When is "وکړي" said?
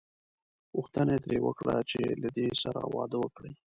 3.21-3.53